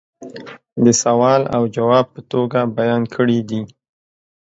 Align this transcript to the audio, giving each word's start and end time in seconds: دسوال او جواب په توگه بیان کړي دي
دسوال 0.83 1.41
او 1.55 1.63
جواب 1.75 2.05
په 2.13 2.19
توگه 2.29 2.61
بیان 2.77 3.01
کړي 3.15 3.39
دي 3.49 3.61